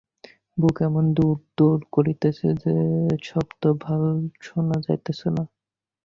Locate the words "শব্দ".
3.23-3.61